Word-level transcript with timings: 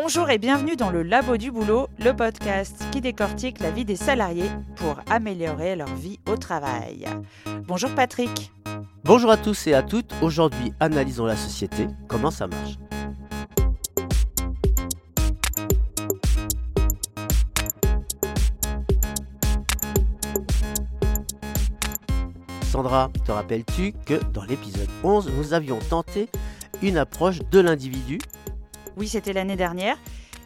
Bonjour 0.00 0.30
et 0.30 0.38
bienvenue 0.38 0.76
dans 0.76 0.90
le 0.90 1.02
Labo 1.02 1.36
du 1.36 1.50
Boulot, 1.50 1.88
le 1.98 2.12
podcast 2.12 2.84
qui 2.92 3.00
décortique 3.00 3.58
la 3.58 3.72
vie 3.72 3.84
des 3.84 3.96
salariés 3.96 4.48
pour 4.76 5.00
améliorer 5.10 5.74
leur 5.74 5.92
vie 5.92 6.20
au 6.30 6.36
travail. 6.36 7.04
Bonjour 7.66 7.90
Patrick. 7.90 8.52
Bonjour 9.02 9.28
à 9.32 9.36
tous 9.36 9.66
et 9.66 9.74
à 9.74 9.82
toutes. 9.82 10.14
Aujourd'hui, 10.22 10.72
analysons 10.78 11.26
la 11.26 11.34
société. 11.34 11.88
Comment 12.06 12.30
ça 12.30 12.46
marche 12.46 12.78
Sandra, 22.70 23.10
te 23.26 23.32
rappelles-tu 23.32 23.94
que 24.06 24.22
dans 24.32 24.44
l'épisode 24.44 24.88
11, 25.02 25.32
nous 25.36 25.54
avions 25.54 25.80
tenté 25.90 26.28
une 26.82 26.98
approche 26.98 27.40
de 27.50 27.58
l'individu 27.58 28.20
Oui, 28.98 29.06
c'était 29.06 29.32
l'année 29.32 29.54
dernière 29.54 29.96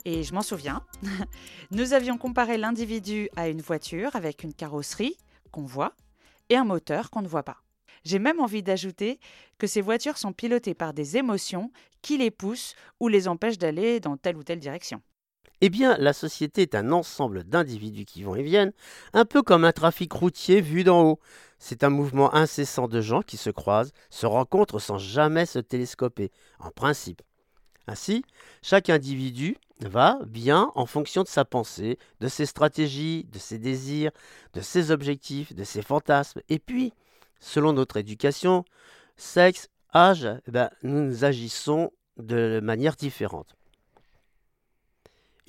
et 0.04 0.22
je 0.22 0.34
m'en 0.34 0.42
souviens. 0.42 0.84
Nous 1.70 1.94
avions 1.94 2.18
comparé 2.18 2.58
l'individu 2.58 3.30
à 3.34 3.48
une 3.48 3.62
voiture 3.62 4.14
avec 4.14 4.42
une 4.42 4.52
carrosserie 4.52 5.16
qu'on 5.52 5.64
voit 5.64 5.94
et 6.50 6.56
un 6.56 6.64
moteur 6.64 7.08
qu'on 7.08 7.22
ne 7.22 7.28
voit 7.28 7.44
pas. 7.44 7.62
J'ai 8.04 8.18
même 8.18 8.40
envie 8.40 8.62
d'ajouter 8.62 9.20
que 9.56 9.66
ces 9.66 9.80
voitures 9.80 10.18
sont 10.18 10.34
pilotées 10.34 10.74
par 10.74 10.92
des 10.92 11.16
émotions 11.16 11.72
qui 12.02 12.18
les 12.18 12.30
poussent 12.30 12.74
ou 13.00 13.08
les 13.08 13.26
empêchent 13.26 13.56
d'aller 13.56 14.00
dans 14.00 14.18
telle 14.18 14.36
ou 14.36 14.44
telle 14.44 14.60
direction. 14.60 15.00
Eh 15.62 15.70
bien, 15.70 15.96
la 15.98 16.12
société 16.12 16.60
est 16.60 16.74
un 16.74 16.92
ensemble 16.92 17.44
d'individus 17.44 18.04
qui 18.04 18.22
vont 18.22 18.34
et 18.34 18.42
viennent, 18.42 18.72
un 19.14 19.24
peu 19.24 19.40
comme 19.40 19.64
un 19.64 19.72
trafic 19.72 20.12
routier 20.12 20.60
vu 20.60 20.84
d'en 20.84 21.02
haut. 21.04 21.20
C'est 21.58 21.84
un 21.84 21.90
mouvement 21.90 22.34
incessant 22.34 22.86
de 22.86 23.00
gens 23.00 23.22
qui 23.22 23.38
se 23.38 23.48
croisent, 23.48 23.92
se 24.10 24.26
rencontrent 24.26 24.78
sans 24.78 24.98
jamais 24.98 25.46
se 25.46 25.58
télescoper, 25.58 26.30
en 26.58 26.70
principe. 26.70 27.22
Ainsi, 27.86 28.24
chaque 28.62 28.90
individu 28.90 29.56
va 29.80 30.18
bien 30.26 30.70
en 30.74 30.86
fonction 30.86 31.22
de 31.22 31.28
sa 31.28 31.44
pensée, 31.44 31.98
de 32.20 32.28
ses 32.28 32.46
stratégies, 32.46 33.26
de 33.32 33.38
ses 33.38 33.58
désirs, 33.58 34.12
de 34.54 34.60
ses 34.60 34.90
objectifs, 34.90 35.54
de 35.54 35.64
ses 35.64 35.82
fantasmes. 35.82 36.40
Et 36.48 36.58
puis, 36.58 36.92
selon 37.40 37.72
notre 37.72 37.96
éducation, 37.96 38.64
sexe, 39.16 39.68
âge, 39.94 40.28
eh 40.46 40.50
ben, 40.50 40.70
nous 40.82 41.24
agissons 41.24 41.90
de 42.16 42.60
manière 42.62 42.96
différente. 42.96 43.56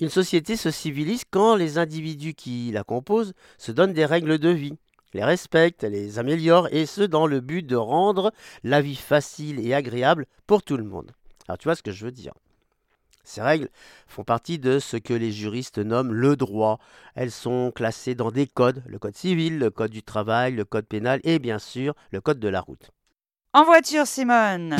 Une 0.00 0.10
société 0.10 0.56
se 0.56 0.70
civilise 0.70 1.22
quand 1.30 1.54
les 1.54 1.78
individus 1.78 2.34
qui 2.34 2.72
la 2.72 2.82
composent 2.82 3.32
se 3.58 3.70
donnent 3.70 3.92
des 3.92 4.06
règles 4.06 4.38
de 4.38 4.48
vie, 4.48 4.76
les 5.12 5.22
respectent, 5.22 5.84
les 5.84 6.18
améliorent, 6.18 6.68
et 6.72 6.86
ce 6.86 7.02
dans 7.02 7.28
le 7.28 7.40
but 7.40 7.62
de 7.62 7.76
rendre 7.76 8.32
la 8.64 8.80
vie 8.80 8.96
facile 8.96 9.64
et 9.64 9.72
agréable 9.72 10.26
pour 10.48 10.64
tout 10.64 10.76
le 10.76 10.82
monde. 10.82 11.12
Alors 11.48 11.58
tu 11.58 11.64
vois 11.64 11.76
ce 11.76 11.82
que 11.82 11.92
je 11.92 12.04
veux 12.04 12.12
dire. 12.12 12.34
Ces 13.24 13.40
règles 13.40 13.70
font 14.06 14.22
partie 14.22 14.58
de 14.58 14.78
ce 14.78 14.98
que 14.98 15.14
les 15.14 15.32
juristes 15.32 15.78
nomment 15.78 16.12
le 16.12 16.36
droit. 16.36 16.78
Elles 17.14 17.30
sont 17.30 17.72
classées 17.74 18.14
dans 18.14 18.30
des 18.30 18.46
codes, 18.46 18.82
le 18.86 18.98
code 18.98 19.16
civil, 19.16 19.58
le 19.58 19.70
code 19.70 19.90
du 19.90 20.02
travail, 20.02 20.52
le 20.52 20.64
code 20.64 20.86
pénal 20.86 21.20
et 21.24 21.38
bien 21.38 21.58
sûr 21.58 21.94
le 22.10 22.20
code 22.20 22.38
de 22.38 22.48
la 22.48 22.60
route. 22.60 22.90
En 23.54 23.64
voiture, 23.64 24.06
Simone 24.06 24.76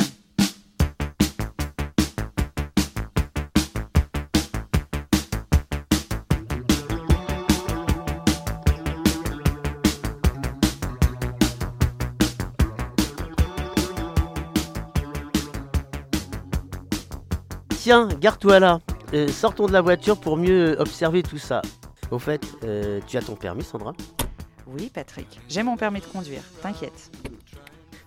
Tiens, 17.85 18.07
garde-toi 18.07 18.59
là. 18.59 18.79
Euh, 19.13 19.27
sortons 19.27 19.67
de 19.67 19.71
la 19.71 19.81
voiture 19.81 20.19
pour 20.19 20.37
mieux 20.37 20.75
observer 20.79 21.21
tout 21.21 21.37
ça. 21.37 21.61
Au 22.09 22.17
fait, 22.17 22.41
euh, 22.63 22.99
tu 23.05 23.15
as 23.15 23.21
ton 23.21 23.35
permis, 23.35 23.61
Sandra? 23.61 23.93
Oui, 24.65 24.89
Patrick. 24.91 25.39
J'ai 25.47 25.61
mon 25.61 25.77
permis 25.77 25.99
de 25.99 26.05
conduire, 26.05 26.41
t'inquiète. 26.63 27.11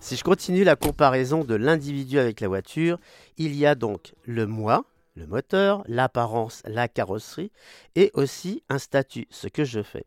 Si 0.01 0.17
je 0.17 0.25
continue 0.25 0.65
la 0.65 0.75
comparaison 0.75 1.45
de 1.45 1.55
l'individu 1.55 2.19
avec 2.19 2.41
la 2.41 2.49
voiture, 2.49 2.99
il 3.37 3.55
y 3.55 3.67
a 3.67 3.77
donc 3.77 4.15
le 4.25 4.49
moi, 4.49 4.85
le 5.15 5.29
moteur, 5.29 5.85
l'apparence, 5.87 6.61
la 6.65 6.89
carrosserie, 6.89 7.53
et 7.95 8.11
aussi 8.15 8.65
un 8.69 8.81
statut, 8.81 9.29
ce 9.31 9.47
que 9.47 9.63
je 9.63 9.85
fais. 9.85 10.03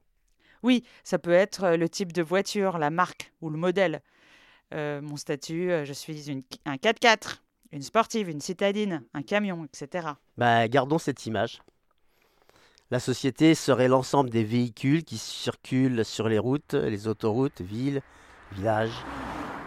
Oui, 0.63 0.83
ça 1.05 1.17
peut 1.17 1.31
être 1.31 1.63
euh, 1.63 1.77
le 1.77 1.87
type 1.87 2.11
de 2.11 2.21
voiture, 2.21 2.77
la 2.77 2.89
marque 2.89 3.31
ou 3.39 3.49
le 3.49 3.57
modèle. 3.57 4.01
Euh, 4.73 4.99
mon 4.99 5.15
statut, 5.15 5.71
je 5.85 5.93
suis 5.93 6.29
une, 6.29 6.41
un 6.65 6.75
4x4, 6.75 7.37
une 7.71 7.81
sportive, 7.81 8.29
une 8.29 8.41
citadine, 8.41 9.03
un 9.13 9.21
camion, 9.21 9.65
etc. 9.65 10.09
Bah, 10.37 10.67
gardons 10.67 10.97
cette 10.97 11.25
image. 11.25 11.61
La 12.89 12.99
société 12.99 13.55
serait 13.55 13.87
l'ensemble 13.87 14.29
des 14.29 14.43
véhicules 14.43 15.05
qui 15.05 15.17
circulent 15.17 16.03
sur 16.03 16.27
les 16.27 16.39
routes, 16.39 16.73
les 16.73 17.07
autoroutes, 17.07 17.61
villes, 17.61 18.01
villages. 18.51 19.05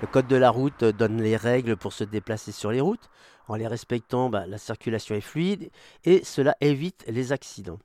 Le 0.03 0.07
code 0.07 0.27
de 0.27 0.37
la 0.37 0.51
route 0.51 0.85
donne 0.85 1.23
les 1.23 1.37
règles 1.37 1.77
pour 1.77 1.95
se 1.95 2.05
déplacer 2.05 2.53
sur 2.53 2.71
les 2.71 2.83
routes. 2.83 3.09
En 3.49 3.55
les 3.55 3.67
respectant, 3.67 4.29
bah, 4.29 4.47
la 4.47 4.59
circulation 4.59 5.15
est 5.15 5.23
fluide 5.23 5.71
et 6.05 6.23
cela 6.25 6.55
évite 6.61 7.05
les 7.09 7.33
accidents. 7.33 7.79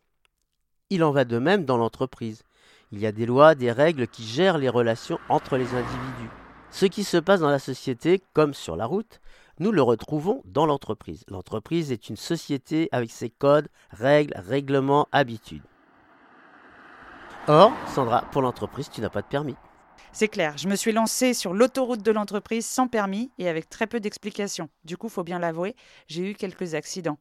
Il 0.89 1.03
en 1.03 1.11
va 1.11 1.23
de 1.23 1.37
même 1.37 1.63
dans 1.63 1.77
l'entreprise. 1.77 2.43
Il 2.91 2.99
y 2.99 3.05
a 3.05 3.11
des 3.13 3.25
lois, 3.25 3.55
des 3.55 3.71
règles 3.71 4.07
qui 4.07 4.23
gèrent 4.23 4.57
les 4.57 4.69
relations 4.69 5.19
entre 5.29 5.55
les 5.55 5.73
individus. 5.73 6.29
Ce 6.71 6.85
qui 6.85 7.03
se 7.03 7.17
passe 7.17 7.39
dans 7.39 7.49
la 7.49 7.59
société, 7.59 8.21
comme 8.33 8.53
sur 8.53 8.75
la 8.75 8.85
route, 8.85 9.21
nous 9.59 9.71
le 9.71 9.81
retrouvons 9.81 10.41
dans 10.45 10.65
l'entreprise. 10.65 11.23
L'entreprise 11.27 11.91
est 11.91 12.09
une 12.09 12.15
société 12.15 12.89
avec 12.91 13.11
ses 13.11 13.29
codes, 13.29 13.67
règles, 13.91 14.33
règlements, 14.35 15.07
habitudes. 15.11 15.63
Or, 17.47 17.71
Sandra, 17.87 18.21
pour 18.31 18.41
l'entreprise, 18.41 18.89
tu 18.89 19.01
n'as 19.01 19.09
pas 19.09 19.21
de 19.21 19.27
permis. 19.27 19.55
C'est 20.11 20.27
clair, 20.27 20.57
je 20.57 20.67
me 20.67 20.75
suis 20.75 20.91
lancée 20.91 21.33
sur 21.33 21.53
l'autoroute 21.53 22.01
de 22.01 22.11
l'entreprise 22.11 22.65
sans 22.65 22.87
permis 22.87 23.31
et 23.37 23.47
avec 23.47 23.69
très 23.69 23.85
peu 23.85 23.99
d'explications. 23.99 24.69
Du 24.83 24.97
coup, 24.97 25.09
faut 25.09 25.23
bien 25.23 25.39
l'avouer, 25.39 25.75
j'ai 26.07 26.31
eu 26.31 26.33
quelques 26.33 26.73
accidents. 26.73 27.19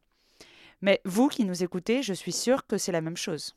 Mais 0.81 1.01
vous 1.05 1.27
qui 1.27 1.45
nous 1.45 1.63
écoutez, 1.63 2.01
je 2.01 2.13
suis 2.13 2.31
sûre 2.31 2.65
que 2.65 2.77
c'est 2.77 2.91
la 2.91 3.01
même 3.01 3.17
chose. 3.17 3.55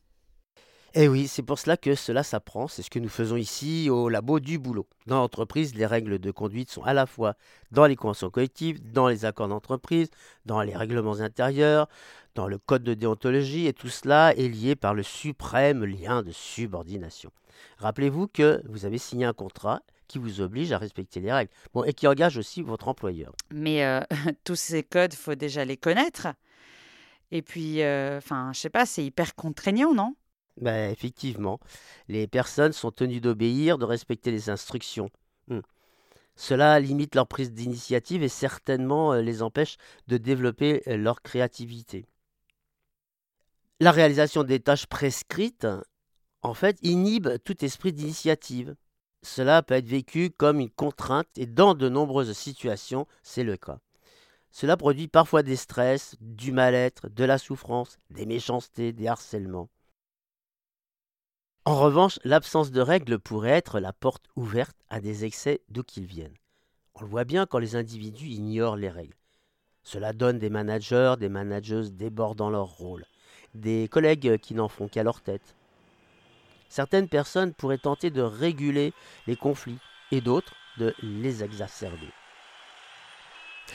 Eh 0.94 1.08
oui, 1.08 1.26
c'est 1.26 1.42
pour 1.42 1.58
cela 1.58 1.78
que 1.78 1.94
cela 1.94 2.22
s'apprend. 2.22 2.69
C'est 2.69 2.82
ce 2.82 2.91
que 2.91 2.98
nous 2.98 3.08
faisons 3.08 3.36
ici 3.36 3.88
au 3.88 4.10
labo 4.10 4.41
du 4.41 4.58
boulot. 4.58 4.86
Dans 5.06 5.16
l'entreprise, 5.16 5.75
les 5.75 5.86
règles 5.86 6.19
de 6.19 6.30
conduite 6.30 6.70
sont 6.70 6.82
à 6.82 6.92
la 6.92 7.06
fois 7.06 7.34
dans 7.70 7.86
les 7.86 7.97
conventions 7.97 8.28
collectives, 8.28 8.78
dans 8.92 9.08
les 9.08 9.25
accords 9.25 9.48
d'entreprise, 9.48 10.10
dans 10.44 10.60
les 10.60 10.76
règlements 10.76 11.20
intérieurs, 11.20 11.88
dans 12.34 12.47
le 12.47 12.58
code 12.58 12.82
de 12.82 12.92
déontologie, 12.92 13.66
et 13.66 13.72
tout 13.72 13.88
cela 13.88 14.34
est 14.36 14.48
lié 14.48 14.76
par 14.76 14.92
le 14.92 15.03
suprême 15.03 15.82
lien 15.84 16.22
de 16.22 16.30
subordination. 16.30 17.30
Rappelez-vous 17.78 18.28
que 18.28 18.62
vous 18.69 18.84
avez 18.84 18.98
signé 18.98 19.24
un 19.24 19.32
contrat 19.32 19.80
qui 20.09 20.19
vous 20.19 20.42
oblige 20.42 20.72
à 20.72 20.78
respecter 20.78 21.20
les 21.20 21.32
règles, 21.32 21.50
bon, 21.72 21.84
et 21.84 21.94
qui 21.94 22.06
engage 22.06 22.36
aussi 22.36 22.60
votre 22.60 22.88
employeur. 22.88 23.32
Mais 23.50 23.82
euh, 23.86 24.00
tous 24.44 24.56
ces 24.56 24.82
codes, 24.82 25.14
faut 25.14 25.36
déjà 25.36 25.64
les 25.64 25.78
connaître. 25.78 26.28
Et 27.30 27.41
puis, 27.41 27.82
euh, 27.82 28.19
enfin, 28.19 28.50
je 28.53 28.60
sais 28.60 28.69
pas, 28.69 28.84
c'est 28.84 29.03
hyper 29.03 29.34
contraignant, 29.34 29.94
non? 29.94 30.14
Ben, 30.62 30.92
effectivement, 30.92 31.58
les 32.06 32.28
personnes 32.28 32.70
sont 32.70 32.92
tenues 32.92 33.20
d'obéir, 33.20 33.78
de 33.78 33.84
respecter 33.84 34.30
les 34.30 34.48
instructions. 34.48 35.10
Hmm. 35.48 35.58
Cela 36.36 36.78
limite 36.78 37.16
leur 37.16 37.26
prise 37.26 37.52
d'initiative 37.52 38.22
et 38.22 38.28
certainement 38.28 39.12
euh, 39.12 39.22
les 39.22 39.42
empêche 39.42 39.76
de 40.06 40.18
développer 40.18 40.84
euh, 40.86 40.96
leur 40.96 41.20
créativité. 41.20 42.06
La 43.80 43.90
réalisation 43.90 44.44
des 44.44 44.60
tâches 44.60 44.86
prescrites, 44.86 45.66
en 46.42 46.54
fait, 46.54 46.78
inhibe 46.82 47.28
tout 47.44 47.64
esprit 47.64 47.92
d'initiative. 47.92 48.76
Cela 49.24 49.64
peut 49.64 49.74
être 49.74 49.88
vécu 49.88 50.30
comme 50.30 50.60
une 50.60 50.70
contrainte 50.70 51.26
et 51.36 51.46
dans 51.46 51.74
de 51.74 51.88
nombreuses 51.88 52.34
situations, 52.34 53.08
c'est 53.24 53.42
le 53.42 53.56
cas. 53.56 53.80
Cela 54.52 54.76
produit 54.76 55.08
parfois 55.08 55.42
des 55.42 55.56
stress, 55.56 56.15
du 56.20 56.53
mal-être, 56.53 57.08
de 57.08 57.24
la 57.24 57.38
souffrance, 57.38 57.98
des 58.10 58.26
méchancetés, 58.26 58.92
des 58.92 59.08
harcèlements. 59.08 59.68
En 61.64 61.78
revanche, 61.78 62.18
l'absence 62.24 62.72
de 62.72 62.80
règles 62.80 63.20
pourrait 63.20 63.50
être 63.50 63.78
la 63.78 63.92
porte 63.92 64.24
ouverte 64.34 64.76
à 64.91 65.00
des 65.00 65.24
excès 65.24 65.60
d'où 65.68 65.84
qu'ils 65.84 66.06
viennent. 66.06 66.34
On 66.97 67.03
le 67.03 67.06
voit 67.06 67.24
bien 67.24 67.47
quand 67.47 67.59
les 67.59 67.76
individus 67.76 68.26
ignorent 68.26 68.76
les 68.76 68.91
règles. 68.91 69.14
Cela 69.84 70.12
donne 70.12 70.41
des 70.41 70.50
managers, 70.50 71.14
des 71.20 71.28
manageuses 71.28 71.92
débordant 71.92 72.50
leur 72.50 72.66
rôle, 72.66 73.04
des 73.54 73.86
collègues 73.88 74.38
qui 74.38 74.54
n'en 74.54 74.68
font 74.68 74.88
qu'à 74.88 75.04
leur 75.04 75.20
tête. 75.20 75.54
Certaines 76.68 77.09
personnes 77.09 77.54
pourraient 77.54 77.78
tenter 77.78 78.10
de 78.10 78.22
réguler 78.22 78.92
les 79.28 79.36
conflits 79.36 79.78
et 80.10 80.20
d'autres 80.20 80.54
de 80.78 80.94
les 81.00 81.44
exacerber. 81.44 82.08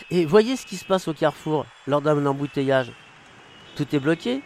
Et 0.09 0.25
voyez 0.25 0.57
ce 0.57 0.65
qui 0.65 0.75
se 0.75 0.85
passe 0.85 1.07
au 1.07 1.13
carrefour 1.13 1.65
lors 1.87 2.01
d'un 2.01 2.25
embouteillage. 2.25 2.91
Tout 3.77 3.95
est 3.95 3.99
bloqué, 3.99 4.41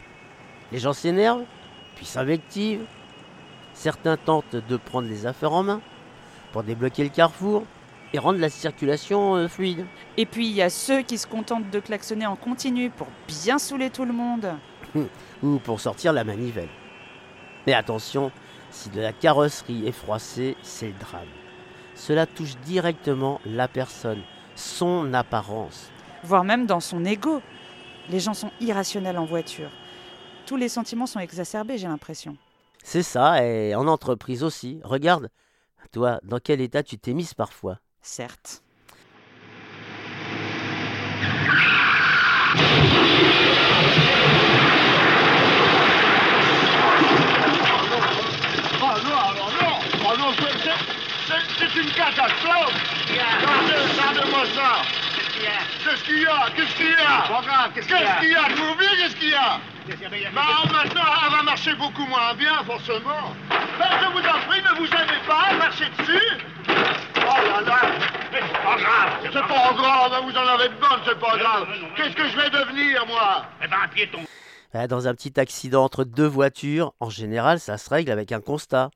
les 0.72 0.80
gens 0.80 0.94
s'énervent, 0.94 1.46
puis 1.96 2.06
s'invectivent. 2.06 2.86
Certains 3.82 4.16
tentent 4.16 4.56
de 4.56 4.78
prendre 4.78 5.08
les 5.08 5.26
affaires 5.26 5.54
en 5.54 5.64
main 5.64 5.82
pour 6.52 6.62
débloquer 6.62 7.02
le 7.04 7.10
carrefour. 7.10 7.64
et 8.14 8.20
rendre 8.20 8.38
la 8.38 8.52
circulation 8.52 9.36
euh, 9.38 9.48
fluide. 9.48 9.88
Et 10.18 10.28
puis 10.28 10.46
il 10.46 10.54
y 10.54 10.62
a 10.62 10.70
ceux 10.70 11.02
qui 11.02 11.18
se 11.18 11.26
contentent 11.26 11.72
de 11.72 11.80
klaxonner 11.80 12.28
en 12.28 12.36
continu 12.36 12.92
pour 12.92 13.08
bien 13.28 13.58
saouler 13.58 13.90
tout 13.90 14.06
le 14.06 14.14
monde. 14.14 14.54
Ou 15.42 15.58
pour 15.58 15.80
sortir 15.80 16.14
la 16.14 16.24
manivelle. 16.24 16.70
Mais 17.66 17.74
attention, 17.74 18.32
si 18.70 18.90
de 18.90 19.02
la 19.02 19.14
carrosserie 19.14 19.88
est 19.88 19.94
froissée, 19.94 20.56
c'est 20.62 20.90
le 20.90 21.00
drame. 21.00 21.22
Cela 21.96 22.28
touche 22.28 22.58
directement 22.58 23.42
la 23.48 23.68
personne, 23.68 24.22
son 24.56 25.12
apparence. 25.16 25.90
Voire 26.24 26.44
même 26.44 26.68
dans 26.68 26.82
son 26.82 27.04
ego. 27.04 27.42
Les 28.10 28.20
gens 28.20 28.36
sont 28.36 28.52
irrationnels 28.60 29.18
en 29.18 29.26
voiture. 29.26 29.72
Tous 30.46 30.58
les 30.58 30.70
sentiments 30.70 31.08
sont 31.08 31.20
exacerbés, 31.20 31.80
j'ai 31.80 31.88
l'impression. 31.88 32.38
C'est 32.84 33.04
ça, 33.04 33.44
et 33.46 33.76
en 33.76 33.88
entreprise 33.88 34.44
aussi. 34.44 34.82
Regarde, 34.84 35.30
toi, 35.92 36.20
dans 36.24 36.40
quel 36.40 36.62
état 36.62 36.84
tu 36.84 36.98
t'es 36.98 37.14
mise 37.14 37.34
parfois? 37.34 37.78
Certes. 38.02 38.64
Non, 48.82 48.88
alors 49.18 49.52
non 49.62 50.18
non, 50.18 50.34
c'est- 50.38 51.80
une 51.80 51.92
catastrophe 51.92 52.74
Regardez, 53.08 53.74
regardez-moi 53.92 54.44
ça 54.54 54.82
Qu'est-ce 55.84 56.04
qu'il 56.04 56.22
y 56.22 56.26
a? 56.26 56.50
Qu'est-ce 56.56 56.76
qu'il 56.76 56.86
y 56.86 56.94
a? 56.94 57.70
Qu'est-ce 57.74 57.88
qu'il 57.88 57.96
y 57.96 58.04
a? 58.04 58.10
Qu'est-ce 58.10 58.20
qu'il 58.20 58.30
y 58.30 58.36
a? 58.36 58.48
Qu'est-ce 58.98 59.16
qu'il 59.16 59.30
y 59.30 59.34
a? 59.34 59.60
Bah 60.34 60.42
maintenant, 60.72 61.02
elle 61.26 61.32
va 61.32 61.44
marcher 61.44 61.76
beaucoup 61.76 62.06
moins 62.06 62.34
bien, 62.36 62.64
forcément 62.64 63.36
Ben, 63.50 63.88
je 64.02 64.12
vous 64.12 64.20
en 64.26 64.48
prie, 64.48 64.62
ne 64.62 64.78
vous 64.78 64.86
aimez 64.86 65.22
pas, 65.28 65.54
marchez 65.58 65.90
dessus 66.00 66.38
Oh 67.18 67.42
là 67.46 67.62
là 67.62 67.82
Mais 68.32 68.40
c'est 68.42 68.64
pas 68.64 68.78
grave 68.78 69.20
C'est 69.24 69.42
pas 69.42 69.74
grave, 69.74 70.14
hein, 70.14 70.22
vous 70.24 70.38
en 70.38 70.48
avez 70.48 70.70
de 70.70 70.76
bonnes, 70.76 71.02
c'est 71.06 71.20
pas 71.20 71.38
grave. 71.38 71.68
Qu'est-ce 71.96 72.16
que 72.16 72.28
je 72.30 72.38
vais 72.38 72.50
devenir, 72.50 73.06
moi 73.08 73.46
Eh 73.62 73.68
ben, 73.68 73.78
un 73.84 73.88
piéton. 73.90 74.20
Ah, 74.74 74.88
Dans 74.88 75.08
un 75.08 75.14
petit 75.14 75.38
accident 75.38 75.84
entre 75.84 76.06
deux 76.06 76.26
voitures, 76.28 76.94
en 77.02 77.10
général, 77.10 77.60
ça 77.60 77.78
se 77.78 77.90
règle 77.90 78.12
avec 78.12 78.32
un 78.32 78.40
constat. 78.40 78.92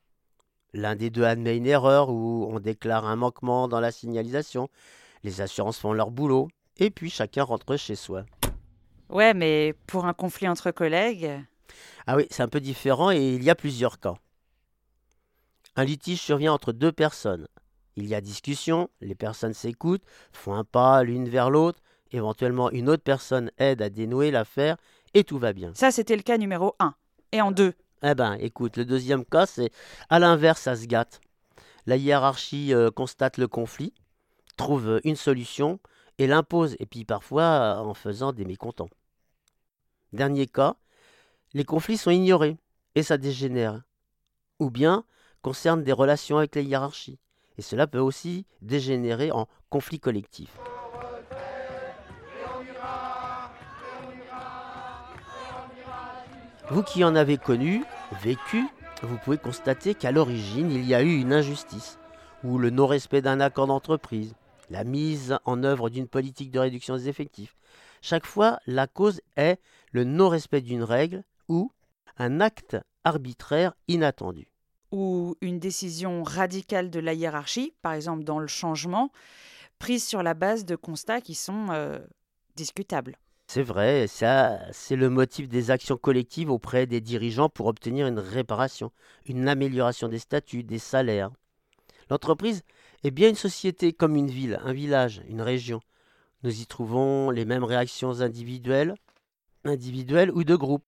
L'un 0.72 0.96
des 0.96 1.10
deux 1.10 1.24
admet 1.24 1.56
une 1.56 1.66
erreur 1.66 2.08
ou 2.08 2.48
on 2.50 2.58
déclare 2.58 3.06
un 3.06 3.16
manquement 3.16 3.68
dans 3.68 3.80
la 3.80 3.92
signalisation. 3.92 4.68
Les 5.24 5.42
assurances 5.42 5.78
font 5.78 5.92
leur 5.92 6.10
boulot 6.10 6.48
et 6.78 6.90
puis 6.90 7.10
chacun 7.10 7.44
rentre 7.44 7.76
chez 7.76 7.96
soi. 7.96 8.22
Ouais, 9.08 9.34
mais 9.34 9.74
pour 9.86 10.06
un 10.06 10.14
conflit 10.14 10.48
entre 10.48 10.70
collègues, 10.70 11.30
Ah 12.06 12.16
oui, 12.16 12.26
c'est 12.30 12.42
un 12.42 12.48
peu 12.48 12.60
différent 12.60 13.10
et 13.10 13.34
il 13.34 13.42
y 13.42 13.50
a 13.50 13.54
plusieurs 13.54 13.98
cas. 14.00 14.14
Un 15.76 15.84
litige 15.84 16.20
survient 16.20 16.52
entre 16.52 16.72
deux 16.72 16.92
personnes. 16.92 17.46
Il 17.96 18.06
y 18.06 18.14
a 18.14 18.20
discussion, 18.20 18.88
les 19.00 19.14
personnes 19.14 19.54
s'écoutent, 19.54 20.02
font 20.32 20.54
un 20.54 20.64
pas 20.64 21.02
l'une 21.02 21.28
vers 21.28 21.50
l'autre, 21.50 21.80
éventuellement 22.12 22.70
une 22.70 22.88
autre 22.88 23.02
personne 23.02 23.50
aide 23.58 23.82
à 23.82 23.90
dénouer 23.90 24.30
l'affaire 24.30 24.76
et 25.14 25.24
tout 25.24 25.38
va 25.38 25.52
bien. 25.52 25.72
ça 25.74 25.90
c'était 25.90 26.16
le 26.16 26.22
cas 26.22 26.38
numéro 26.38 26.74
1. 26.78 26.94
Et 27.32 27.40
en 27.40 27.50
2, 27.50 27.74
Eh 28.02 28.14
ben, 28.14 28.34
écoute, 28.34 28.76
le 28.76 28.84
deuxième 28.84 29.24
cas, 29.24 29.46
c'est 29.46 29.70
à 30.10 30.18
l'inverse, 30.18 30.62
ça 30.62 30.76
se 30.76 30.86
gâte. 30.86 31.20
La 31.86 31.96
hiérarchie 31.96 32.72
euh, 32.74 32.90
constate 32.90 33.38
le 33.38 33.48
conflit, 33.48 33.92
trouve 34.56 35.00
une 35.04 35.16
solution 35.16 35.80
et 36.18 36.26
l'impose, 36.26 36.76
et 36.78 36.86
puis 36.86 37.04
parfois 37.04 37.42
euh, 37.42 37.78
en 37.78 37.94
faisant 37.94 38.32
des 38.32 38.44
mécontents. 38.44 38.88
Dernier 40.12 40.46
cas, 40.46 40.76
les 41.54 41.64
conflits 41.64 41.98
sont 41.98 42.10
ignorés 42.10 42.56
et 42.94 43.02
ça 43.02 43.18
dégénère. 43.18 43.82
Ou 44.58 44.70
bien 44.70 45.04
concernent 45.42 45.82
des 45.82 45.92
relations 45.92 46.38
avec 46.38 46.54
la 46.54 46.62
hiérarchie. 46.62 47.18
Et 47.58 47.62
cela 47.62 47.86
peut 47.86 47.98
aussi 47.98 48.46
dégénérer 48.62 49.30
en 49.30 49.48
conflit 49.70 50.00
collectif. 50.00 50.50
Vous 56.68 56.82
qui 56.82 57.04
en 57.04 57.14
avez 57.14 57.36
connu, 57.38 57.84
vécu, 58.22 58.66
vous 59.02 59.18
pouvez 59.18 59.38
constater 59.38 59.94
qu'à 59.94 60.10
l'origine, 60.10 60.72
il 60.72 60.84
y 60.84 60.94
a 60.94 61.02
eu 61.02 61.16
une 61.16 61.32
injustice, 61.32 61.98
ou 62.42 62.58
le 62.58 62.70
non-respect 62.70 63.22
d'un 63.22 63.38
accord 63.38 63.68
d'entreprise, 63.68 64.34
la 64.70 64.84
mise 64.84 65.38
en 65.44 65.62
œuvre 65.62 65.90
d'une 65.90 66.08
politique 66.08 66.50
de 66.50 66.58
réduction 66.58 66.96
des 66.96 67.08
effectifs. 67.08 67.56
Chaque 68.02 68.26
fois, 68.26 68.58
la 68.66 68.86
cause 68.86 69.20
est 69.36 69.58
le 69.92 70.04
non-respect 70.04 70.60
d'une 70.60 70.82
règle 70.82 71.24
ou 71.48 71.70
un 72.18 72.40
acte 72.40 72.76
arbitraire 73.04 73.74
inattendu. 73.88 74.48
ou 74.92 75.34
une 75.40 75.58
décision 75.58 76.22
radicale 76.22 76.90
de 76.90 77.00
la 77.00 77.12
hiérarchie, 77.12 77.74
par 77.82 77.92
exemple 77.92 78.22
dans 78.24 78.38
le 78.38 78.46
changement, 78.46 79.10
prise 79.78 80.06
sur 80.06 80.22
la 80.22 80.32
base 80.34 80.64
de 80.64 80.76
constats 80.76 81.20
qui 81.20 81.34
sont 81.34 81.66
euh, 81.70 81.98
discutables. 82.54 83.18
C'est 83.48 83.62
vrai, 83.62 84.06
ça, 84.06 84.58
c'est 84.72 84.96
le 84.96 85.10
motif 85.10 85.48
des 85.48 85.70
actions 85.70 85.96
collectives 85.96 86.50
auprès 86.50 86.86
des 86.86 87.00
dirigeants 87.00 87.48
pour 87.48 87.66
obtenir 87.66 88.06
une 88.06 88.18
réparation, 88.18 88.90
une 89.26 89.48
amélioration 89.48 90.08
des 90.08 90.18
statuts, 90.18 90.62
des 90.64 90.78
salaires. 90.78 91.30
L'entreprise 92.08 92.62
est 93.04 93.10
bien 93.10 93.28
une 93.28 93.34
société 93.34 93.92
comme 93.92 94.16
une 94.16 94.30
ville, 94.30 94.60
un 94.64 94.72
village, 94.72 95.22
une 95.28 95.42
région. 95.42 95.80
Nous 96.42 96.60
y 96.60 96.66
trouvons 96.66 97.30
les 97.30 97.44
mêmes 97.44 97.64
réactions 97.64 98.20
individuelles, 98.20 98.94
individuelles 99.64 100.30
ou 100.30 100.44
de 100.44 100.54
groupe. 100.54 100.84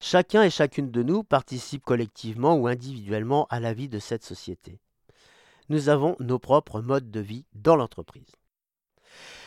Chacun 0.00 0.42
et 0.42 0.50
chacune 0.50 0.90
de 0.90 1.02
nous 1.02 1.22
participe 1.22 1.84
collectivement 1.84 2.56
ou 2.56 2.66
individuellement 2.66 3.46
à 3.50 3.60
la 3.60 3.74
vie 3.74 3.88
de 3.88 3.98
cette 3.98 4.24
société. 4.24 4.80
Nous 5.68 5.88
avons 5.88 6.16
nos 6.20 6.38
propres 6.38 6.80
modes 6.80 7.10
de 7.10 7.20
vie 7.20 7.44
dans 7.52 7.76
l'entreprise. 7.76 8.32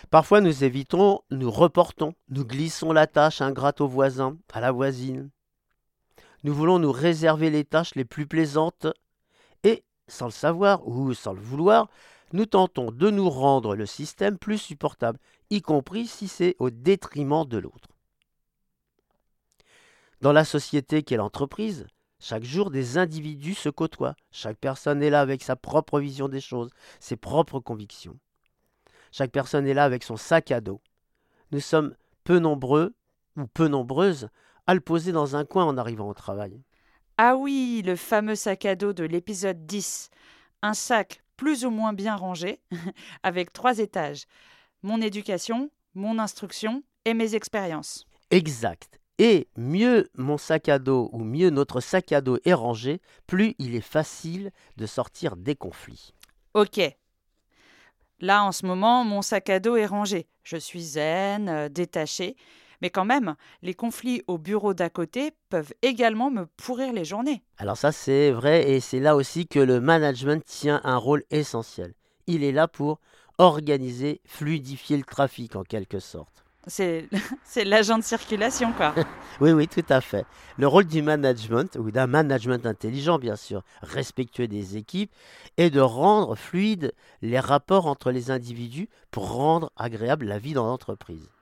Parfois 0.09 0.41
nous 0.41 0.63
évitons, 0.63 1.21
nous 1.31 1.49
reportons, 1.49 2.13
nous 2.29 2.45
glissons 2.45 2.93
la 2.93 3.07
tâche 3.07 3.41
ingrate 3.41 3.81
au 3.81 3.87
voisin, 3.87 4.37
à 4.53 4.61
la 4.61 4.71
voisine. 4.71 5.31
Nous 6.43 6.53
voulons 6.53 6.77
nous 6.77 6.91
réserver 6.91 7.49
les 7.49 7.65
tâches 7.65 7.95
les 7.95 8.05
plus 8.05 8.27
plaisantes 8.27 8.87
sans 10.07 10.25
le 10.25 10.31
savoir 10.31 10.87
ou 10.87 11.13
sans 11.13 11.33
le 11.33 11.41
vouloir, 11.41 11.89
nous 12.33 12.45
tentons 12.45 12.91
de 12.91 13.09
nous 13.09 13.29
rendre 13.29 13.75
le 13.75 13.85
système 13.85 14.37
plus 14.37 14.57
supportable, 14.57 15.19
y 15.49 15.61
compris 15.61 16.07
si 16.07 16.27
c'est 16.27 16.55
au 16.59 16.69
détriment 16.69 17.45
de 17.45 17.57
l'autre. 17.57 17.89
Dans 20.21 20.33
la 20.33 20.45
société 20.45 21.03
qu'est 21.03 21.17
l'entreprise, 21.17 21.85
chaque 22.19 22.43
jour 22.43 22.71
des 22.71 22.97
individus 22.97 23.55
se 23.55 23.69
côtoient, 23.69 24.15
chaque 24.31 24.57
personne 24.57 25.03
est 25.03 25.09
là 25.09 25.21
avec 25.21 25.43
sa 25.43 25.55
propre 25.55 25.99
vision 25.99 26.29
des 26.29 26.39
choses, 26.39 26.71
ses 26.99 27.17
propres 27.17 27.59
convictions. 27.59 28.17
Chaque 29.11 29.31
personne 29.31 29.67
est 29.67 29.73
là 29.73 29.83
avec 29.83 30.03
son 30.03 30.15
sac 30.17 30.49
à 30.51 30.61
dos. 30.61 30.81
Nous 31.51 31.59
sommes 31.59 31.95
peu 32.23 32.39
nombreux 32.39 32.95
ou 33.35 33.45
peu 33.45 33.67
nombreuses 33.67 34.29
à 34.65 34.73
le 34.73 34.79
poser 34.79 35.11
dans 35.11 35.35
un 35.35 35.45
coin 35.45 35.65
en 35.65 35.77
arrivant 35.77 36.07
au 36.07 36.13
travail. 36.13 36.61
Ah 37.17 37.35
oui, 37.35 37.83
le 37.85 37.95
fameux 37.95 38.35
sac 38.35 38.65
à 38.65 38.75
dos 38.75 38.93
de 38.93 39.03
l'épisode 39.03 39.65
10. 39.65 40.09
Un 40.63 40.73
sac 40.73 41.23
plus 41.37 41.65
ou 41.65 41.69
moins 41.69 41.93
bien 41.93 42.15
rangé, 42.15 42.59
avec 43.23 43.53
trois 43.53 43.79
étages. 43.79 44.25
Mon 44.81 45.01
éducation, 45.01 45.69
mon 45.93 46.17
instruction 46.17 46.83
et 47.05 47.13
mes 47.13 47.35
expériences. 47.35 48.05
Exact. 48.31 48.99
Et 49.19 49.47
mieux 49.57 50.09
mon 50.15 50.37
sac 50.37 50.69
à 50.69 50.79
dos 50.79 51.09
ou 51.13 51.23
mieux 51.23 51.51
notre 51.51 51.81
sac 51.81 52.11
à 52.11 52.21
dos 52.21 52.39
est 52.45 52.53
rangé, 52.53 52.99
plus 53.27 53.53
il 53.59 53.75
est 53.75 53.81
facile 53.81 54.51
de 54.77 54.87
sortir 54.87 55.35
des 55.35 55.55
conflits. 55.55 56.13
Ok. 56.55 56.79
Là, 58.19 58.43
en 58.43 58.51
ce 58.51 58.65
moment, 58.65 59.03
mon 59.03 59.21
sac 59.21 59.49
à 59.49 59.59
dos 59.59 59.75
est 59.75 59.85
rangé. 59.85 60.27
Je 60.43 60.57
suis 60.57 60.81
zen, 60.81 61.47
euh, 61.47 61.69
détachée. 61.69 62.35
Mais 62.83 62.89
quand 62.89 63.05
même, 63.05 63.35
les 63.61 63.73
conflits 63.73 64.23
au 64.27 64.37
bureau 64.37 64.73
d'à 64.73 64.89
côté 64.89 65.31
peuvent 65.47 65.73
également 65.81 66.29
me 66.29 66.45
pourrir 66.57 66.91
les 66.91 67.05
journées. 67.05 67.41
Alors 67.57 67.77
ça 67.77 67.93
c'est 67.93 68.29
vrai 68.31 68.69
et 68.71 68.81
c'est 68.81 68.99
là 68.99 69.15
aussi 69.15 69.47
que 69.47 69.59
le 69.59 69.79
management 69.79 70.43
tient 70.43 70.81
un 70.83 70.97
rôle 70.97 71.23
essentiel. 71.31 71.93
Il 72.27 72.43
est 72.43 72.51
là 72.51 72.67
pour 72.67 72.99
organiser, 73.37 74.19
fluidifier 74.25 74.97
le 74.97 75.05
trafic 75.05 75.55
en 75.55 75.63
quelque 75.63 75.99
sorte. 75.99 76.43
C'est 76.67 77.07
c'est 77.45 77.63
l'agent 77.63 77.97
de 77.97 78.03
circulation, 78.03 78.73
quoi. 78.73 78.93
Oui, 79.39 79.53
oui, 79.53 79.69
tout 79.69 79.85
à 79.87 80.01
fait. 80.01 80.25
Le 80.57 80.67
rôle 80.67 80.85
du 80.85 81.01
management, 81.01 81.77
ou 81.77 81.89
d'un 81.89 82.07
management 82.07 82.65
intelligent 82.65 83.17
bien 83.17 83.37
sûr, 83.37 83.63
respectueux 83.81 84.49
des 84.49 84.75
équipes, 84.75 85.11
est 85.55 85.69
de 85.69 85.79
rendre 85.79 86.35
fluides 86.35 86.93
les 87.21 87.39
rapports 87.39 87.87
entre 87.87 88.11
les 88.11 88.29
individus 88.29 88.89
pour 89.09 89.31
rendre 89.31 89.71
agréable 89.77 90.25
la 90.25 90.37
vie 90.37 90.53
dans 90.53 90.65
l'entreprise. 90.65 91.32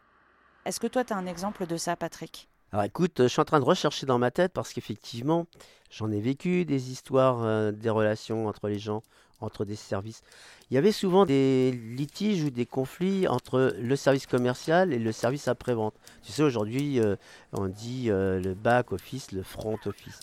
Est-ce 0.65 0.80
que 0.80 0.88
toi, 0.88 1.03
tu 1.03 1.13
as 1.13 1.18
un 1.18 1.25
exemple 1.25 1.65
de 1.65 1.77
ça, 1.77 1.96
Patrick? 1.96 2.48
Alors 2.72 2.86
écoute, 2.86 3.24
je 3.24 3.27
suis 3.27 3.41
en 3.41 3.46
train 3.46 3.60
de 3.60 3.65
rechercher 3.65 4.06
dans 4.06 4.20
ma 4.20 4.32
tête 4.32 4.53
parce 4.53 4.72
qu'effectivement, 4.72 5.48
j'en 5.89 6.12
ai 6.12 6.22
vécu 6.22 6.65
des 6.65 6.91
histoires, 6.91 7.44
euh, 7.44 7.72
des 7.72 7.89
relations 7.89 8.48
entre 8.48 8.70
les 8.70 8.80
gens, 8.80 9.01
entre 9.41 9.65
des 9.65 9.75
services. 9.75 10.22
Il 10.70 10.75
y 10.75 10.77
avait 10.77 10.91
souvent 10.91 11.25
des 11.25 11.72
litiges 11.72 12.44
ou 12.44 12.50
des 12.50 12.65
conflits 12.65 13.27
entre 13.27 13.74
le 13.77 13.96
service 13.96 14.27
commercial 14.27 14.94
et 14.94 15.00
le 15.00 15.12
service 15.12 15.48
après-vente. 15.48 15.96
Tu 16.24 16.32
sais, 16.32 16.44
aujourd'hui, 16.44 17.00
euh, 17.00 17.15
on 17.51 17.68
dit 17.68 18.10
euh, 18.10 18.39
le 18.39 18.53
back 18.53 18.94
office, 18.94 19.32
le 19.32 19.44
front 19.44 19.80
office. 19.86 20.20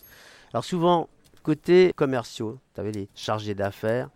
Alors 0.54 0.64
souvent, 0.64 1.08
côté 1.42 1.92
commerciaux, 1.96 2.58
tu 2.74 2.80
avais 2.80 2.92
les 2.92 3.08
chargés 3.14 3.54
d'affaires 3.54 4.08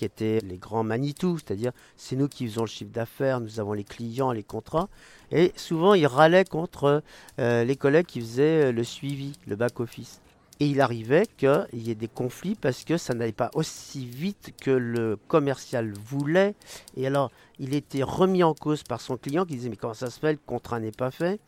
qui 0.00 0.06
étaient 0.06 0.38
les 0.46 0.56
grands 0.56 0.82
Manitou, 0.82 1.36
c'est-à-dire 1.36 1.72
c'est 1.94 2.16
nous 2.16 2.26
qui 2.26 2.46
faisons 2.46 2.62
le 2.62 2.68
chiffre 2.68 2.90
d'affaires, 2.90 3.38
nous 3.38 3.60
avons 3.60 3.74
les 3.74 3.84
clients, 3.84 4.32
les 4.32 4.42
contrats. 4.42 4.88
Et 5.30 5.52
souvent, 5.56 5.92
ils 5.92 6.06
râlaient 6.06 6.46
contre 6.46 7.02
euh, 7.38 7.64
les 7.64 7.76
collègues 7.76 8.06
qui 8.06 8.20
faisaient 8.20 8.72
le 8.72 8.82
suivi, 8.82 9.34
le 9.46 9.56
back-office. 9.56 10.22
Et 10.58 10.66
il 10.66 10.80
arrivait 10.80 11.26
qu'il 11.36 11.66
y 11.74 11.90
ait 11.90 11.94
des 11.94 12.08
conflits 12.08 12.54
parce 12.54 12.84
que 12.84 12.96
ça 12.96 13.12
n'allait 13.12 13.32
pas 13.32 13.50
aussi 13.52 14.06
vite 14.06 14.54
que 14.58 14.70
le 14.70 15.18
commercial 15.28 15.92
voulait. 15.92 16.54
Et 16.96 17.06
alors, 17.06 17.30
il 17.58 17.74
était 17.74 18.02
remis 18.02 18.42
en 18.42 18.54
cause 18.54 18.82
par 18.82 19.02
son 19.02 19.18
client 19.18 19.44
qui 19.44 19.56
disait 19.56 19.68
Mais 19.68 19.76
comment 19.76 19.92
ça 19.92 20.08
se 20.08 20.18
fait 20.18 20.32
Le 20.32 20.38
contrat 20.46 20.80
n'est 20.80 20.92
pas 20.92 21.10
fait? 21.10 21.40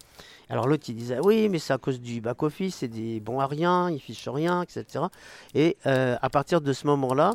Alors 0.50 0.66
l'autre, 0.66 0.84
il 0.88 0.96
disait 0.96 1.18
Oui, 1.22 1.48
mais 1.48 1.58
c'est 1.58 1.72
à 1.72 1.78
cause 1.78 2.00
du 2.00 2.20
back-office, 2.20 2.76
c'est 2.76 2.88
des 2.88 3.18
bons 3.20 3.40
à 3.40 3.46
rien, 3.46 3.90
ils 3.90 4.00
fichent 4.00 4.28
rien, 4.28 4.62
etc. 4.62 5.06
Et 5.54 5.78
euh, 5.86 6.16
à 6.20 6.28
partir 6.28 6.60
de 6.60 6.72
ce 6.74 6.86
moment-là, 6.86 7.32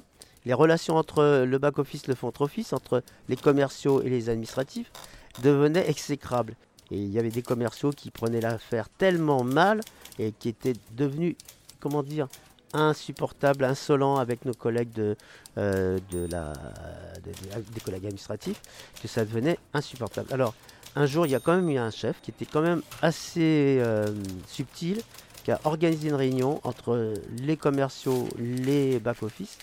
les 0.47 0.53
relations 0.53 0.95
entre 0.95 1.43
le 1.45 1.57
back-office, 1.57 2.07
le 2.07 2.15
front-office, 2.15 2.71
entre 2.71 3.03
les 3.27 3.35
commerciaux 3.35 4.01
et 4.01 4.09
les 4.09 4.29
administratifs, 4.29 4.91
devenaient 5.43 5.89
exécrables. 5.89 6.55
Et 6.89 6.97
il 6.97 7.11
y 7.11 7.19
avait 7.19 7.31
des 7.31 7.41
commerciaux 7.41 7.91
qui 7.91 8.11
prenaient 8.11 8.39
l'affaire 8.39 8.87
tellement 8.89 9.43
mal 9.43 9.81
et 10.19 10.31
qui 10.31 10.47
étaient 10.47 10.75
devenus 10.95 11.35
comment 11.81 12.01
dire, 12.01 12.27
insupportable, 12.73 13.65
insolent 13.65 14.17
avec 14.17 14.45
nos 14.45 14.53
collègues 14.53 14.93
de, 14.93 15.15
euh, 15.57 15.99
de 16.11 16.27
la, 16.31 16.53
des 17.23 17.81
collègues 17.81 18.05
administratifs, 18.05 18.61
que 19.01 19.07
ça 19.07 19.25
devenait 19.25 19.59
insupportable. 19.73 20.31
Alors, 20.31 20.53
un 20.95 21.05
jour, 21.05 21.25
il 21.25 21.31
y 21.31 21.35
a 21.35 21.39
quand 21.39 21.55
même 21.55 21.69
eu 21.69 21.77
un 21.77 21.91
chef 21.91 22.21
qui 22.21 22.31
était 22.31 22.45
quand 22.45 22.61
même 22.61 22.81
assez 23.01 23.79
euh, 23.81 24.07
subtil, 24.47 25.01
qui 25.43 25.51
a 25.51 25.59
organisé 25.65 26.07
une 26.07 26.15
réunion 26.15 26.59
entre 26.63 27.13
les 27.37 27.57
commerciaux, 27.57 28.27
les 28.37 28.99
back-office, 28.99 29.57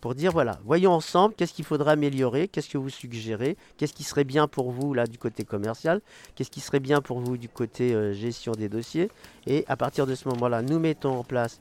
pour 0.00 0.14
dire 0.14 0.32
voilà, 0.32 0.58
voyons 0.64 0.92
ensemble 0.92 1.34
qu'est-ce 1.34 1.52
qu'il 1.52 1.64
faudra 1.64 1.92
améliorer, 1.92 2.48
qu'est-ce 2.48 2.70
que 2.70 2.78
vous 2.78 2.88
suggérez, 2.88 3.56
qu'est-ce 3.76 3.92
qui 3.92 4.04
serait 4.04 4.24
bien 4.24 4.48
pour 4.48 4.70
vous 4.70 4.94
là 4.94 5.06
du 5.06 5.18
côté 5.18 5.44
commercial, 5.44 6.00
qu'est-ce 6.34 6.50
qui 6.50 6.60
serait 6.60 6.80
bien 6.80 7.00
pour 7.00 7.20
vous 7.20 7.36
du 7.36 7.48
côté 7.48 7.94
euh, 7.94 8.12
gestion 8.12 8.52
des 8.52 8.68
dossiers. 8.68 9.10
Et 9.46 9.64
à 9.68 9.76
partir 9.76 10.06
de 10.06 10.14
ce 10.14 10.28
moment-là, 10.28 10.62
nous 10.62 10.78
mettons 10.78 11.18
en 11.18 11.24
place 11.24 11.60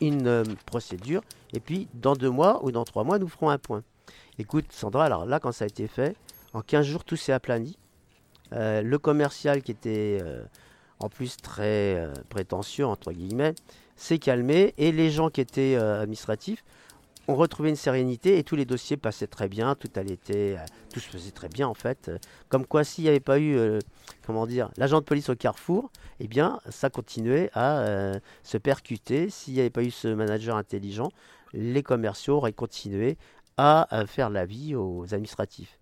une 0.00 0.26
euh, 0.26 0.44
procédure. 0.66 1.22
Et 1.52 1.60
puis 1.60 1.88
dans 1.94 2.14
deux 2.14 2.30
mois 2.30 2.64
ou 2.64 2.72
dans 2.72 2.84
trois 2.84 3.04
mois, 3.04 3.18
nous 3.18 3.28
ferons 3.28 3.50
un 3.50 3.58
point. 3.58 3.82
Écoute, 4.38 4.66
Sandra, 4.70 5.04
alors 5.04 5.24
là, 5.24 5.38
quand 5.38 5.52
ça 5.52 5.64
a 5.64 5.68
été 5.68 5.86
fait, 5.86 6.16
en 6.52 6.62
15 6.62 6.86
jours, 6.86 7.04
tout 7.04 7.16
s'est 7.16 7.32
aplani. 7.32 7.78
Euh, 8.52 8.82
le 8.82 8.98
commercial 8.98 9.62
qui 9.62 9.72
était 9.72 10.22
en 10.98 11.08
plus 11.08 11.36
très 11.36 12.08
prétentieux, 12.28 12.86
entre 12.86 13.12
guillemets, 13.12 13.54
s'est 13.96 14.18
calmé. 14.18 14.74
Et 14.76 14.92
les 14.92 15.10
gens 15.10 15.30
qui 15.30 15.40
étaient 15.40 15.76
administratifs 15.76 16.64
on 17.28 17.34
retrouvait 17.34 17.70
une 17.70 17.76
sérénité 17.76 18.38
et 18.38 18.44
tous 18.44 18.56
les 18.56 18.64
dossiers 18.64 18.96
passaient 18.96 19.26
très 19.26 19.48
bien, 19.48 19.74
tout 19.74 19.90
allait 19.96 20.18
euh, 20.30 20.56
se 20.94 21.00
faisait 21.00 21.30
très 21.30 21.48
bien 21.48 21.68
en 21.68 21.74
fait. 21.74 22.10
Comme 22.48 22.66
quoi, 22.66 22.84
s'il 22.84 23.04
n'y 23.04 23.10
avait 23.10 23.20
pas 23.20 23.38
eu, 23.38 23.56
euh, 23.56 23.78
comment 24.24 24.46
dire, 24.46 24.70
l'agent 24.76 25.00
de 25.00 25.04
police 25.04 25.28
au 25.28 25.34
carrefour, 25.34 25.90
eh 26.20 26.28
bien, 26.28 26.60
ça 26.70 26.90
continuait 26.90 27.50
à 27.52 27.80
euh, 27.80 28.14
se 28.42 28.58
percuter. 28.58 29.28
S'il 29.30 29.54
n'y 29.54 29.60
avait 29.60 29.70
pas 29.70 29.82
eu 29.82 29.90
ce 29.90 30.08
manager 30.08 30.56
intelligent, 30.56 31.10
les 31.52 31.82
commerciaux 31.82 32.36
auraient 32.36 32.52
continué 32.52 33.18
à 33.56 33.88
faire 34.06 34.28
la 34.28 34.44
vie 34.44 34.74
aux 34.74 35.14
administratifs. 35.14 35.78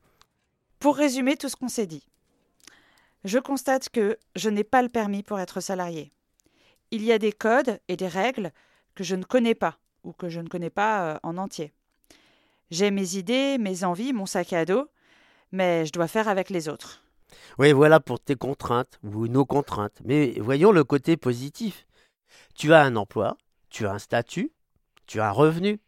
Pour 0.79 0.97
résumer 0.97 1.37
tout 1.37 1.49
ce 1.49 1.57
qu'on 1.57 1.69
s'est 1.69 1.89
dit, 1.89 2.07
je 3.25 3.39
constate 3.41 3.89
que 3.89 4.17
je 4.37 4.49
n'ai 4.49 4.63
pas 4.63 4.81
le 4.81 4.89
permis 4.89 5.25
pour 5.25 5.41
être 5.41 5.61
salarié. 5.61 6.13
Il 6.93 7.03
y 7.03 7.11
a 7.11 7.19
des 7.19 7.33
codes 7.33 7.81
et 7.89 7.97
des 7.97 8.07
règles 8.07 8.53
que 8.95 9.03
je 9.03 9.17
ne 9.17 9.25
connais 9.25 9.57
pas 9.57 9.79
ou 10.05 10.13
que 10.13 10.29
je 10.29 10.41
ne 10.41 10.49
connais 10.49 10.71
pas 10.71 11.15
euh, 11.15 11.19
en 11.23 11.37
entier. 11.37 11.73
J'ai 12.71 12.91
mes 12.91 13.17
idées, 13.17 13.59
mes 13.59 13.85
envies, 13.85 14.13
mon 14.13 14.27
sac 14.27 14.53
à 14.53 14.65
dos, 14.65 14.89
mais 15.53 15.87
je 15.87 15.93
dois 15.93 16.09
faire 16.09 16.29
avec 16.29 16.51
les 16.51 16.69
autres. 16.69 17.03
Oui, 17.59 17.73
voilà 17.73 18.01
pour 18.01 18.21
tes 18.21 18.37
contraintes 18.37 18.99
ou 19.03 19.27
nos 19.29 19.45
contraintes. 19.45 20.01
Mais 20.05 20.35
voyons 20.39 20.73
le 20.73 20.85
côté 20.85 21.17
positif. 21.17 21.87
Tu 22.55 22.73
as 22.73 22.83
un 22.83 22.97
emploi, 22.97 23.37
tu 23.71 23.87
as 23.87 23.93
un 23.93 23.99
statut, 23.99 24.53
tu 25.07 25.21
as 25.21 25.29
un 25.29 25.33
revenu, 25.33 25.81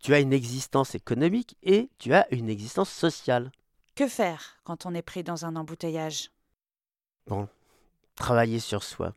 tu 0.00 0.14
as 0.14 0.20
une 0.20 0.32
existence 0.32 0.94
économique 0.94 1.56
et 1.62 1.90
tu 1.98 2.12
as 2.14 2.26
une 2.32 2.48
existence 2.48 2.90
sociale. 2.90 3.50
Que 3.94 4.08
faire 4.08 4.58
quand 4.64 4.86
on 4.86 4.94
est 4.94 5.02
pris 5.02 5.22
dans 5.22 5.44
un 5.44 5.56
embouteillage? 5.56 6.30
Bon, 7.26 7.48
travailler 8.14 8.60
sur 8.60 8.82
soi. 8.82 9.14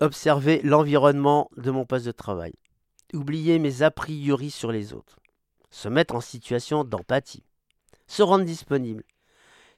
Observer 0.00 0.60
l'environnement 0.62 1.50
de 1.56 1.70
mon 1.70 1.84
poste 1.84 2.06
de 2.06 2.12
travail 2.12 2.54
oublier 3.14 3.58
mes 3.58 3.82
a 3.82 3.90
priori 3.90 4.50
sur 4.50 4.72
les 4.72 4.92
autres, 4.92 5.18
se 5.70 5.88
mettre 5.88 6.14
en 6.14 6.20
situation 6.20 6.84
d'empathie, 6.84 7.44
se 8.06 8.22
rendre 8.22 8.44
disponible, 8.44 9.04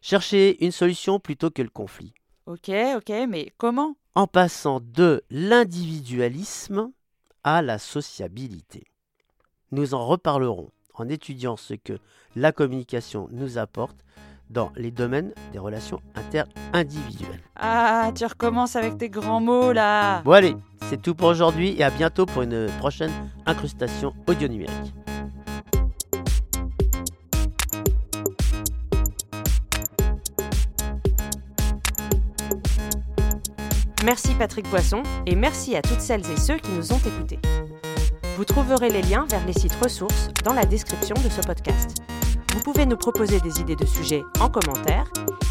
chercher 0.00 0.64
une 0.64 0.72
solution 0.72 1.20
plutôt 1.20 1.50
que 1.50 1.62
le 1.62 1.68
conflit. 1.68 2.14
Ok, 2.46 2.70
ok, 2.96 3.12
mais 3.28 3.52
comment? 3.58 3.96
En 4.14 4.26
passant 4.26 4.80
de 4.80 5.22
l'individualisme 5.30 6.90
à 7.44 7.62
la 7.62 7.78
sociabilité. 7.78 8.84
Nous 9.72 9.94
en 9.94 10.04
reparlerons 10.06 10.70
en 10.94 11.08
étudiant 11.08 11.56
ce 11.56 11.74
que 11.74 11.98
la 12.36 12.52
communication 12.52 13.28
nous 13.30 13.58
apporte 13.58 14.04
dans 14.50 14.72
les 14.76 14.90
domaines 14.90 15.32
des 15.52 15.58
relations 15.58 16.00
inter-individuelles. 16.14 17.40
Ah, 17.56 18.10
tu 18.14 18.26
recommences 18.26 18.76
avec 18.76 18.98
tes 18.98 19.08
grands 19.08 19.40
mots 19.40 19.72
là 19.72 20.22
Bon 20.24 20.32
allez, 20.32 20.56
c'est 20.88 21.00
tout 21.00 21.14
pour 21.14 21.28
aujourd'hui 21.28 21.74
et 21.78 21.84
à 21.84 21.90
bientôt 21.90 22.26
pour 22.26 22.42
une 22.42 22.66
prochaine 22.78 23.12
incrustation 23.46 24.12
audio 24.26 24.48
numérique. 24.48 24.94
Merci 34.04 34.34
Patrick 34.34 34.68
Boisson 34.70 35.02
et 35.26 35.36
merci 35.36 35.76
à 35.76 35.82
toutes 35.82 36.00
celles 36.00 36.28
et 36.30 36.36
ceux 36.36 36.56
qui 36.56 36.72
nous 36.72 36.92
ont 36.92 36.98
écoutés. 36.98 37.38
Vous 38.36 38.44
trouverez 38.44 38.88
les 38.88 39.02
liens 39.02 39.26
vers 39.28 39.44
les 39.46 39.52
sites 39.52 39.74
ressources 39.74 40.30
dans 40.44 40.54
la 40.54 40.64
description 40.64 41.14
de 41.22 41.28
ce 41.28 41.42
podcast. 41.42 42.02
Vous 42.52 42.60
pouvez 42.60 42.86
nous 42.86 42.96
proposer 42.96 43.40
des 43.40 43.60
idées 43.60 43.76
de 43.76 43.86
sujets 43.86 44.24
en 44.40 44.48
commentaire 44.48 45.04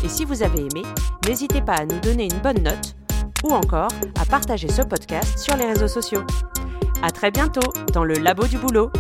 et 0.04 0.10
si 0.10 0.26
vous 0.26 0.44
avez 0.44 0.60
aimé, 0.60 0.84
n'hésitez 1.28 1.62
pas 1.62 1.76
à 1.76 1.86
nous 1.86 2.00
donner 2.00 2.26
une 2.26 2.40
bonne 2.40 2.62
note 2.64 2.96
ou 3.44 3.52
encore 3.52 3.92
à 4.20 4.26
partager 4.26 4.68
ce 4.70 4.82
podcast 4.82 5.38
sur 5.40 5.56
les 5.56 5.66
réseaux 5.66 5.88
sociaux. 5.88 6.24
À 7.02 7.12
très 7.12 7.32
bientôt 7.32 7.72
dans 7.94 8.04
le 8.04 8.16
Labo 8.16 8.46
du 8.48 8.58
Boulot. 8.58 8.92